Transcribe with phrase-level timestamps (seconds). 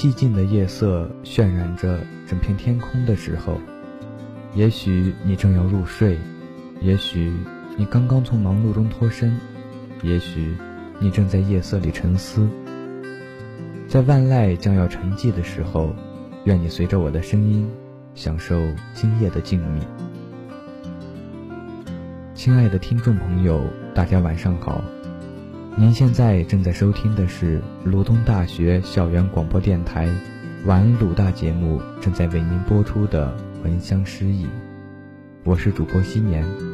[0.00, 3.60] 寂静的夜色渲染着整片天空的时候，
[4.54, 6.18] 也许你正要入睡，
[6.80, 7.30] 也许
[7.76, 9.38] 你刚刚从忙碌中脱身，
[10.02, 10.56] 也许
[10.98, 12.48] 你正在夜色里沉思。
[13.86, 15.94] 在万籁将要沉寂的时候，
[16.44, 17.70] 愿你随着我的声音，
[18.14, 18.58] 享受
[18.94, 19.82] 今夜的静谧。
[22.34, 23.62] 亲爱的听众朋友，
[23.94, 24.82] 大家晚上好。
[25.76, 30.08] 您现在正在收听的是鲁东大学校园广播电台
[30.66, 34.44] “晚鲁大”节目，正在为您播出的《闻香诗意》，
[35.44, 36.69] 我是主播新年。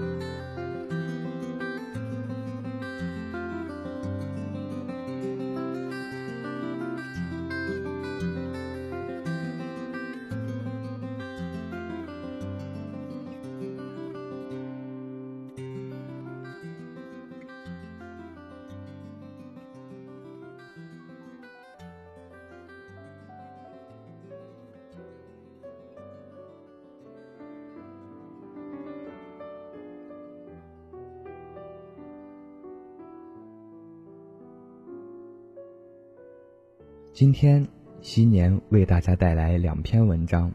[37.17, 37.67] 今天，
[38.03, 40.53] 新年为大家带来两篇文章。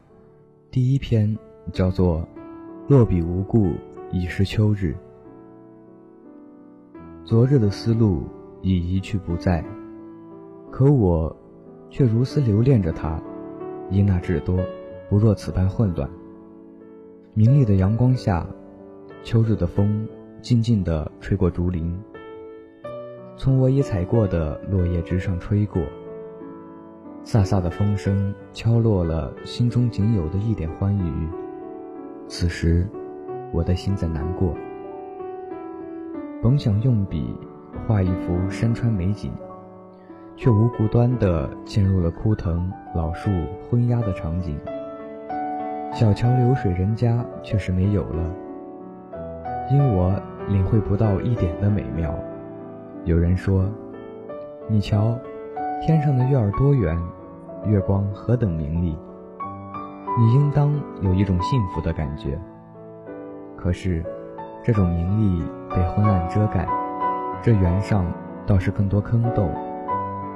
[0.69, 1.35] 第一篇
[1.73, 2.19] 叫做
[2.87, 3.71] 《落笔无故
[4.11, 4.95] 已是秋日》，
[7.25, 8.21] 昨日的思路
[8.61, 9.65] 已一去不再，
[10.69, 11.35] 可我
[11.89, 13.19] 却如斯留恋着它，
[13.89, 14.59] 因那至多
[15.09, 16.07] 不若此般混乱。
[17.33, 18.45] 明丽的阳光下，
[19.23, 20.07] 秋日的风
[20.44, 22.00] 静静地吹过竹林，
[23.35, 25.81] 从我已踩过的落叶之上吹过。
[27.23, 31.29] 飒飒的风声敲落了心中仅有的一点欢愉。
[32.27, 32.87] 此时，
[33.51, 34.55] 我的心在难过。
[36.41, 37.37] 本想用笔
[37.87, 39.31] 画一幅山川美景，
[40.35, 43.29] 却无故端地陷入了枯藤老树
[43.69, 44.59] 昏鸦的场景。
[45.93, 48.35] 小桥流水人家却是没有了，
[49.71, 52.17] 因我领会不到一点的美妙。
[53.05, 53.69] 有人说
[54.67, 55.15] ：“你瞧。”
[55.84, 56.96] 天上的月儿多圆，
[57.66, 58.96] 月光何等明丽，
[60.16, 60.72] 你应当
[61.02, 62.40] 有一种幸福的感觉。
[63.58, 64.06] 可是，
[64.64, 66.68] 这种明丽被昏暗遮盖，
[67.42, 68.06] 这圆上
[68.46, 69.52] 倒是更多坑洞，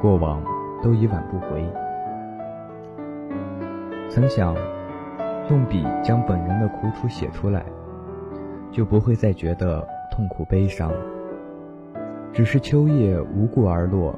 [0.01, 0.43] 过往
[0.81, 1.63] 都已挽不回。
[4.09, 4.55] 曾想，
[5.51, 7.63] 用笔将本人的苦楚写出来，
[8.71, 10.91] 就不会再觉得痛苦悲伤。
[12.33, 14.15] 只是秋叶无故而落。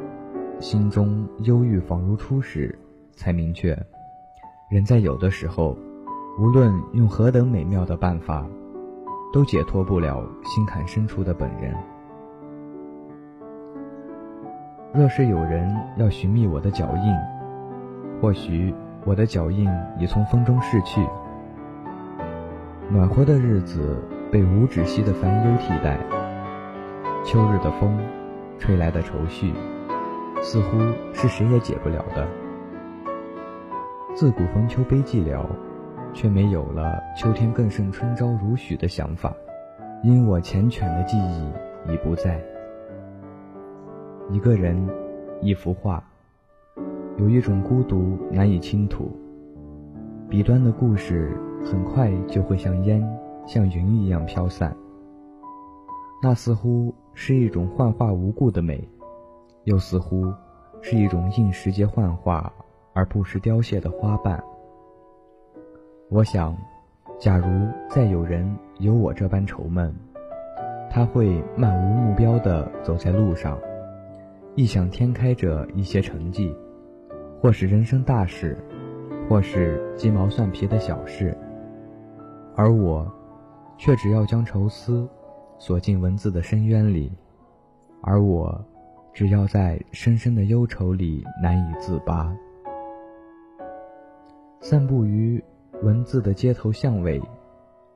[0.59, 2.78] 心中忧郁，仿如初始，
[3.12, 3.78] 才明确，
[4.72, 5.78] 人在有的时候，
[6.40, 8.44] 无论用何等美妙的办法，
[9.31, 11.75] 都解脱不了心坎深处的本人。
[14.94, 17.16] 若是有人要寻觅我的脚印，
[18.19, 18.73] 或许
[19.06, 19.69] 我的脚印
[20.00, 21.07] 已从风中逝去。
[22.90, 23.96] 暖和的日子
[24.31, 26.00] 被无止息的烦忧替代，
[27.23, 27.96] 秋日的风，
[28.57, 29.53] 吹来的愁绪。
[30.42, 30.78] 似乎
[31.14, 32.28] 是谁也解不了的。
[34.16, 35.46] 自古逢秋悲寂寥，
[36.14, 39.34] 却没有了秋天更胜春朝如许的想法，
[40.03, 42.42] 因我缱绻的记忆已不在。
[44.30, 44.88] 一个人，
[45.42, 46.03] 一幅画，
[47.18, 49.12] 有一种孤独难以倾吐。
[50.30, 53.02] 笔端的故事很快就会像烟、
[53.46, 54.76] 像云一样飘散。
[56.22, 58.88] 那似乎是一种幻化无故的美。
[59.67, 60.33] 又似乎
[60.81, 62.49] 是一种应时节幻化
[62.93, 64.41] 而不时凋谢的花瓣。
[66.09, 66.55] 我想，
[67.19, 69.93] 假如再有人有我这般愁闷，
[70.90, 73.59] 他会漫无目标地走在路上，
[74.55, 76.55] 异想天开着一些成绩，
[77.41, 78.58] 或是人生大事，
[79.28, 81.37] 或是鸡毛蒜皮的小事，
[82.55, 83.05] 而我，
[83.78, 85.05] 却只要将愁思
[85.59, 87.11] 锁进文字的深渊里，
[88.02, 88.63] 而我。
[89.17, 92.31] 只要在深深的忧愁里难以自拔，
[94.59, 95.43] 散步于
[95.81, 97.19] 文字的街头巷尾，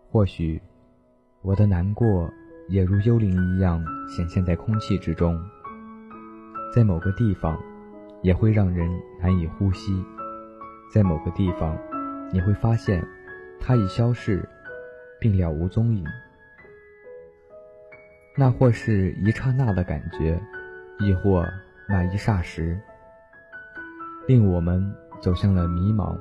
[0.09, 0.59] 或许
[1.43, 2.27] 我的难过
[2.69, 5.39] 也如幽灵一样显现在空气之中，
[6.73, 7.55] 在某个地方
[8.23, 8.89] 也会让人
[9.21, 10.03] 难以呼吸，
[10.91, 11.77] 在某个地方
[12.33, 13.07] 你会发现
[13.59, 14.43] 它已消逝，
[15.19, 16.03] 并了无踪影。
[18.35, 20.41] 那或是一刹那的感觉。
[20.99, 21.45] 亦或
[21.87, 22.79] 那一霎时，
[24.27, 26.15] 令我们走向了迷茫。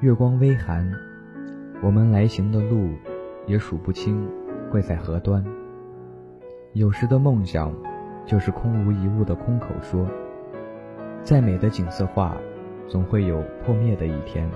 [0.00, 0.90] 月光微寒，
[1.82, 2.90] 我们来行的路
[3.46, 4.28] 也数不清
[4.70, 5.44] 会在何端。
[6.72, 7.72] 有时的梦想，
[8.24, 10.06] 就是空无一物的空口说。
[11.22, 12.36] 再美的景色画，
[12.88, 14.48] 总会有破灭的一天。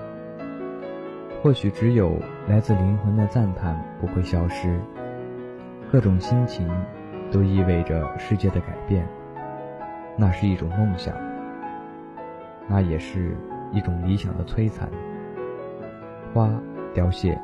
[1.43, 2.19] 或许只有
[2.49, 4.81] 来自灵魂的赞叹不会消失。
[5.93, 6.67] 各种心情，
[7.35, 9.05] 都意味着世界的改变。
[10.17, 11.13] 那是一种梦想，
[12.69, 13.37] 那也是
[13.73, 14.89] 一种理想的摧残。
[16.33, 16.49] 花
[16.95, 17.37] 凋谢，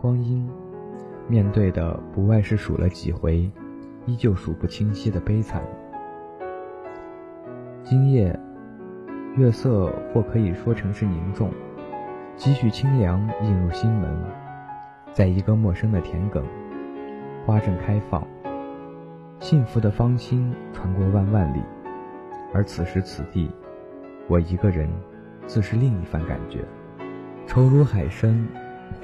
[0.00, 0.50] 光阴
[1.28, 3.48] 面对的不外是数了几回，
[4.06, 5.62] 依旧数不清晰的悲惨。
[7.84, 8.36] 今夜，
[9.36, 11.52] 月色或可以说成是凝重，
[12.34, 14.12] 几许清凉映入心门，
[15.12, 16.42] 在一个陌生的田埂，
[17.46, 18.26] 花正开放，
[19.38, 21.60] 幸福的芳心传过万万里，
[22.52, 23.50] 而此时此地，
[24.28, 24.88] 我一个人，
[25.46, 26.64] 自是另一番感觉。
[27.46, 28.48] 愁如海深，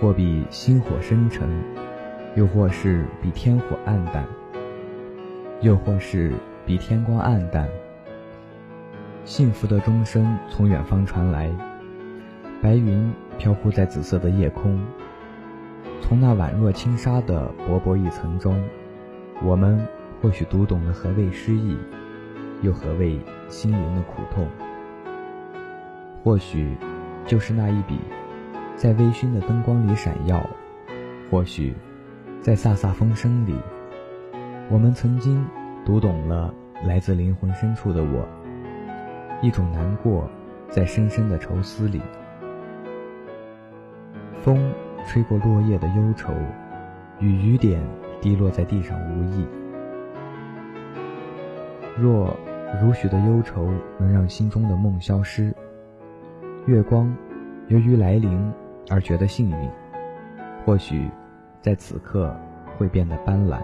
[0.01, 1.49] 或比星火深沉，
[2.35, 4.25] 又或是比天火暗淡，
[5.61, 6.33] 又或是
[6.67, 7.69] 比天光暗淡。
[9.25, 11.49] 幸福的钟声从远方传来，
[12.61, 14.83] 白云飘忽在紫色的夜空。
[16.01, 18.61] 从那宛若轻纱的薄薄一层中，
[19.41, 19.87] 我们
[20.23, 21.77] 或许读懂了何谓诗意，
[22.61, 24.47] 又何谓心灵的苦痛。
[26.23, 26.77] 或许，
[27.27, 27.99] 就是那一笔。
[28.77, 30.41] 在微醺的灯光里闪耀，
[31.29, 31.75] 或许，
[32.41, 33.57] 在飒飒风声里，
[34.71, 35.45] 我们曾经
[35.85, 36.55] 读懂了
[36.87, 38.27] 来自灵魂深处的我。
[39.43, 40.31] 一种难过，
[40.69, 42.01] 在深深的愁思里。
[44.41, 44.73] 风
[45.05, 46.33] 吹过落叶的忧愁，
[47.19, 47.83] 与雨点
[48.21, 49.45] 滴落在地上无异。
[51.99, 52.37] 若
[52.83, 53.69] 如许的忧愁
[53.99, 55.55] 能让心中的梦消失，
[56.67, 57.15] 月光
[57.69, 58.53] 由于来临。
[58.91, 59.71] 而觉得幸运，
[60.67, 61.09] 或许
[61.61, 62.37] 在此刻
[62.77, 63.63] 会变得斑斓。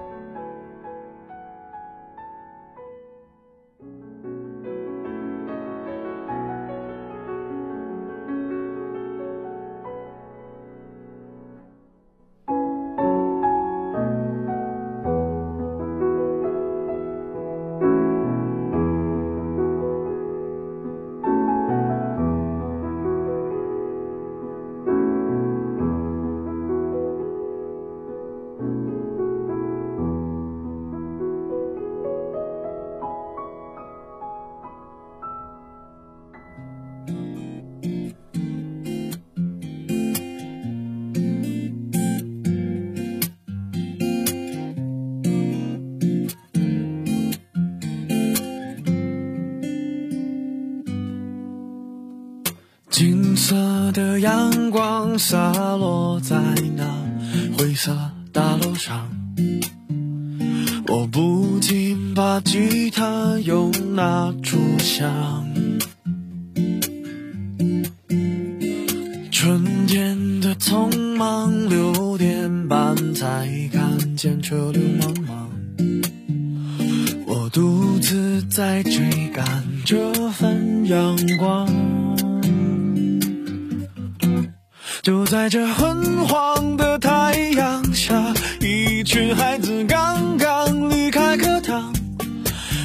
[53.98, 56.36] 的阳光洒落在
[56.76, 56.84] 那
[57.58, 57.98] 灰色
[58.32, 59.10] 大楼上，
[60.86, 65.44] 我不禁把吉他又拿出想。
[69.32, 75.48] 春天的匆忙，六点半才看见车流茫茫，
[77.26, 81.87] 我独自在追赶这份阳光。
[85.08, 88.14] 就在这昏黄的太阳下，
[88.60, 91.94] 一群孩子刚刚离开课堂。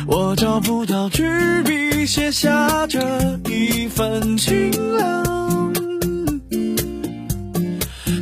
[0.07, 3.01] 我找不到纸笔，写下这
[3.49, 5.73] 一份清凉。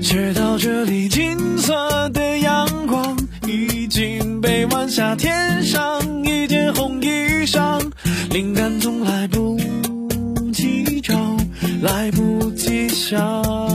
[0.01, 3.15] 写到这里，金色的阳光
[3.46, 7.79] 已经被晚霞添上一件红衣裳，
[8.31, 9.60] 灵感总来不
[10.51, 11.13] 及找，
[11.84, 13.71] 来不及想。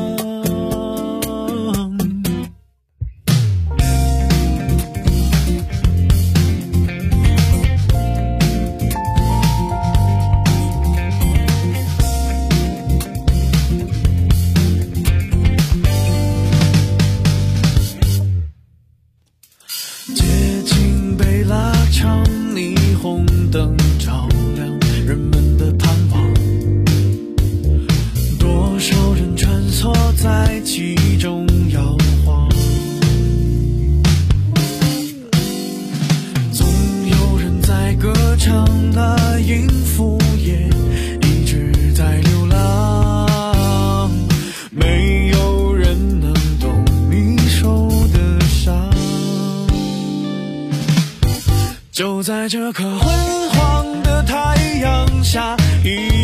[55.87, 56.16] 下，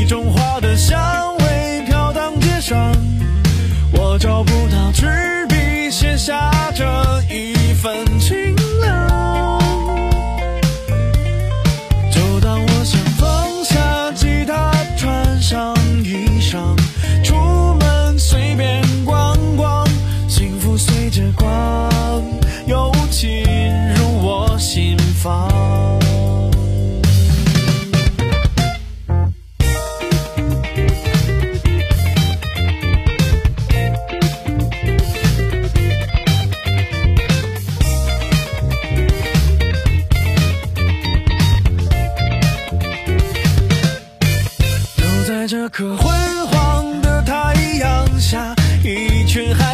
[45.52, 46.10] 这颗昏
[46.46, 49.71] 黄的太阳下，一群孩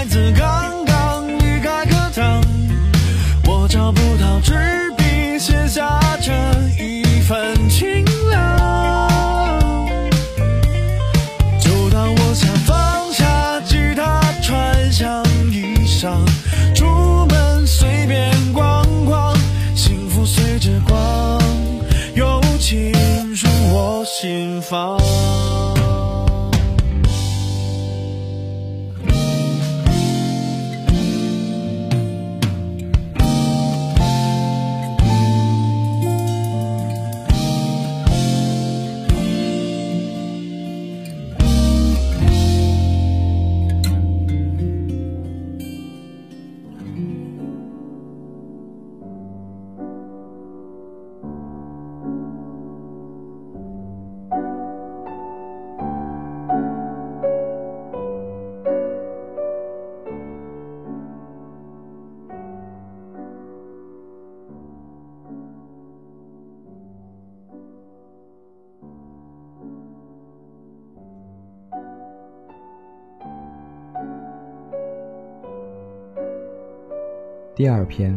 [77.58, 78.16] 第二篇，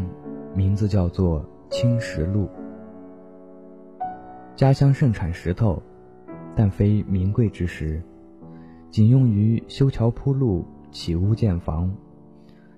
[0.53, 2.45] 名字叫做《青石路》。
[4.55, 5.81] 家乡盛产石头，
[6.55, 8.00] 但非名贵之石，
[8.91, 11.91] 仅用于修桥铺路、起屋建房。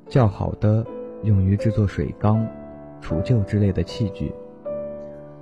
[0.07, 0.87] 较好的
[1.23, 2.47] 用于制作水缸、
[3.01, 4.31] 储臼之类的器具。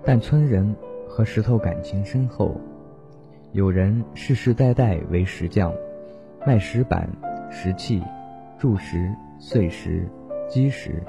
[0.04, 0.76] 但村人
[1.08, 2.60] 和石头感情深厚，
[3.52, 5.72] 有人世世代代为石匠，
[6.48, 7.08] 卖石板、
[7.52, 8.02] 石器、
[8.58, 10.10] 柱石、碎石。
[10.52, 11.02] 基石。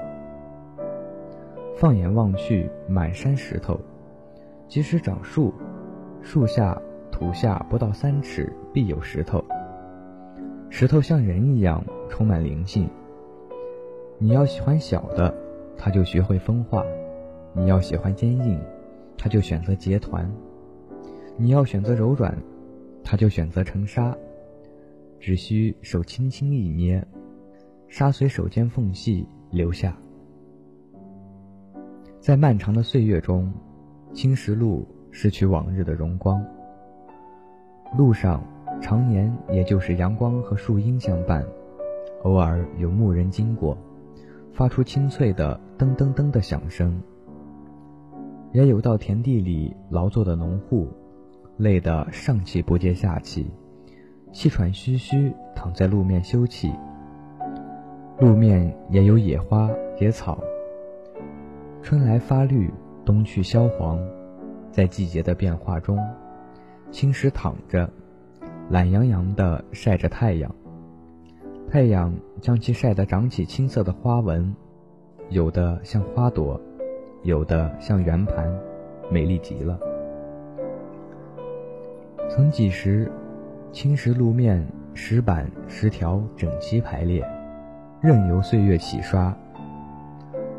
[1.75, 3.77] 放眼望去，满山石头。
[4.69, 5.53] 即使长树，
[6.21, 6.81] 树下
[7.11, 9.43] 土下不到三尺，必有石头。
[10.69, 12.89] 石头像人一样，充满灵性。
[14.17, 15.35] 你要喜欢小的，
[15.77, 16.81] 他就学会风化；
[17.51, 18.57] 你要喜欢坚硬，
[19.17, 20.25] 他就选择结团；
[21.35, 22.33] 你要选择柔软，
[23.03, 24.15] 他就选择成沙。
[25.19, 27.05] 只需手轻轻一捏。
[27.95, 29.95] 沙随手间缝隙留下，
[32.19, 33.53] 在漫长的岁月中，
[34.15, 36.43] 青石路失去往日的荣光。
[37.95, 38.43] 路上
[38.81, 41.45] 常年也就是阳光和树荫相伴，
[42.23, 43.77] 偶尔有牧人经过，
[44.51, 46.99] 发出清脆的噔噔噔的响声。
[48.53, 50.87] 也有到田地里劳作的农户，
[51.57, 53.51] 累得上气不接下气，
[54.31, 56.75] 气喘吁吁躺在路面休憩。
[58.19, 60.41] 路面也有野花野草，
[61.81, 62.71] 春来发绿，
[63.03, 63.99] 冬去萧黄，
[64.71, 65.97] 在季节的变化中，
[66.91, 67.89] 青石躺着，
[68.69, 70.53] 懒洋洋地晒着太阳。
[71.69, 74.55] 太阳将其晒得长起青色的花纹，
[75.29, 76.61] 有的像花朵，
[77.23, 78.47] 有的像圆盘，
[79.09, 79.79] 美丽极了。
[82.29, 83.11] 曾几时，
[83.71, 87.27] 青石路面石板石条整齐排列。
[88.03, 89.33] 任由岁月洗刷，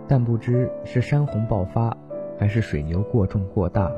[0.08, 1.94] 但不知是山洪爆发，
[2.38, 3.92] 还是水牛过重过大，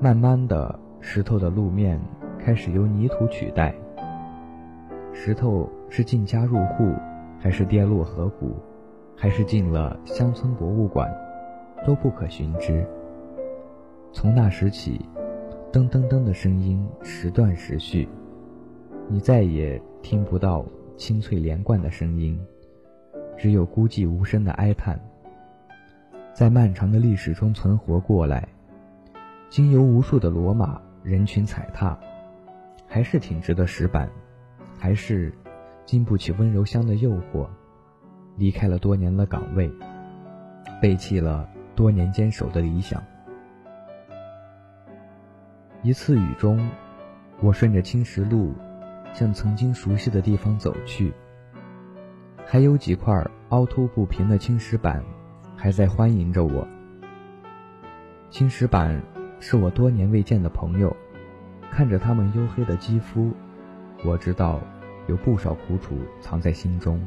[0.00, 2.00] 慢慢的，石头的路面
[2.36, 3.72] 开始由泥土取代。
[5.12, 6.92] 石头是进家入户，
[7.38, 8.56] 还是跌落河谷，
[9.14, 11.08] 还是进了乡村博物馆，
[11.86, 12.84] 都不可寻知。
[14.12, 15.00] 从那时起，
[15.70, 18.08] 噔噔噔的声音时断时续，
[19.06, 20.64] 你再也听不到。
[20.98, 22.36] 清脆连贯的声音，
[23.36, 25.00] 只有孤寂无声的哀叹。
[26.34, 28.46] 在漫长的历史中存活过来，
[29.48, 31.96] 经由无数的罗马人群踩踏，
[32.88, 34.10] 还是挺直的石板，
[34.76, 35.32] 还是
[35.86, 37.46] 经不起温柔乡的诱惑，
[38.36, 39.70] 离开了多年的岗位，
[40.82, 43.00] 背弃了多年坚守的理想。
[45.84, 46.68] 一次雨中，
[47.40, 48.52] 我顺着青石路。
[49.12, 51.12] 向曾经熟悉的地方走去，
[52.46, 53.14] 还有几块
[53.48, 55.02] 凹凸不平的青石板，
[55.56, 56.66] 还在欢迎着我。
[58.30, 59.00] 青石板
[59.40, 60.94] 是我多年未见的朋友，
[61.70, 63.32] 看着他们黝黑的肌肤，
[64.04, 64.60] 我知道
[65.06, 67.00] 有不少苦楚藏在心中，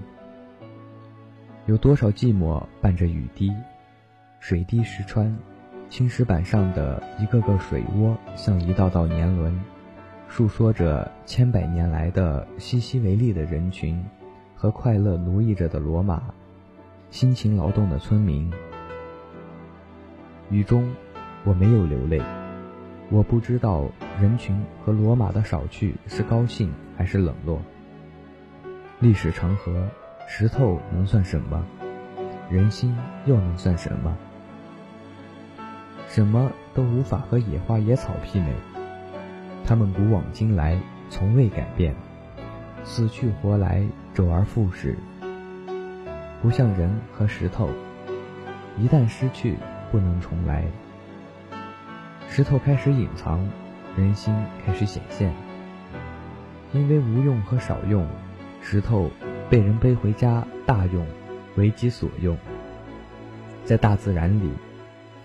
[1.67, 3.53] 有多少寂寞伴着雨滴，
[4.39, 5.33] 水滴石穿，
[5.89, 9.57] 青石板上的一个个水窝像一道道年轮。
[10.31, 14.01] 述说着千百年来的西西为利的人群，
[14.55, 16.23] 和快乐奴役着的罗马，
[17.09, 18.49] 辛勤劳动的村民。
[20.49, 20.89] 雨中，
[21.43, 22.21] 我没有流泪，
[23.09, 23.89] 我不知道
[24.21, 27.61] 人群和罗马的少去是高兴还是冷落。
[29.01, 29.85] 历史长河，
[30.29, 31.61] 石头能算什么？
[32.49, 32.95] 人心
[33.25, 34.15] 又能算什么？
[36.07, 38.53] 什么都无法和野花野草媲美。
[39.65, 40.77] 他们古往今来
[41.09, 41.95] 从未改变，
[42.83, 44.97] 死去活来，周而复始。
[46.41, 47.69] 不像人和石头，
[48.77, 49.55] 一旦失去，
[49.91, 50.65] 不能重来。
[52.27, 53.47] 石头开始隐藏，
[53.95, 54.33] 人心
[54.65, 55.31] 开始显现。
[56.73, 58.07] 因为无用和少用，
[58.61, 59.11] 石头
[59.49, 61.05] 被人背回家大用，
[61.55, 62.37] 为己所用。
[63.65, 64.49] 在大自然里，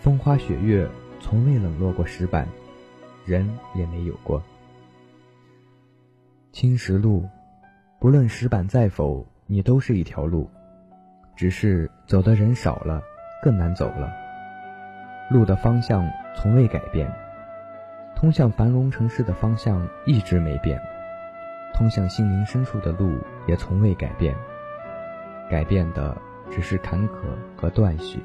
[0.00, 0.88] 风花雪月
[1.20, 2.46] 从未冷落过石板，
[3.26, 4.42] 人也没有过。
[6.52, 7.28] 青石路，
[7.98, 10.48] 不论石板在否，你都是一条路，
[11.34, 13.02] 只是走的人少了，
[13.42, 14.10] 更难走了。
[15.30, 17.12] 路的方向从未改变，
[18.14, 20.80] 通向繁荣城市的方向一直没变，
[21.74, 23.18] 通向心灵深处的路
[23.48, 24.36] 也从未改变，
[25.50, 26.16] 改变的
[26.48, 27.24] 只是坎坷
[27.56, 28.20] 和断续。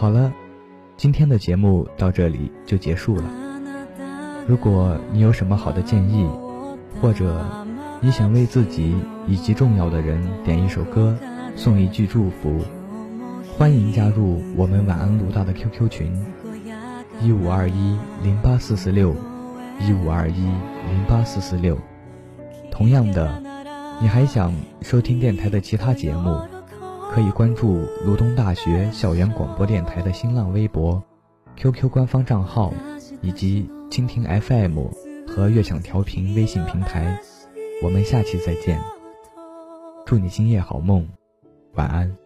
[0.00, 0.32] 好了，
[0.96, 3.24] 今天的节目到这里就结束了。
[4.48, 6.26] 如果你有什么好的建议，
[7.02, 7.44] 或者
[8.00, 8.96] 你想为自己
[9.28, 11.14] 以及重要的人点一首歌，
[11.54, 12.64] 送一句祝福，
[13.58, 16.26] 欢迎加入我们晚安鲁大的 QQ 群：
[17.20, 19.14] 一五二一零八四四六
[19.86, 20.40] 一五二一
[20.88, 21.76] 零八四四六。
[22.70, 23.42] 同样的，
[24.00, 26.40] 你还想收听电台的其他节目，
[27.12, 31.02] 可以关注鲁东大学校园广播电台的新浪微博、
[31.56, 32.72] QQ 官方账号
[33.20, 34.86] 以及蜻蜓 FM
[35.26, 37.20] 和悦享调频微信平台。
[37.82, 38.80] 我们下期再见。
[40.06, 41.08] 祝你今夜好梦，
[41.74, 42.19] 晚安。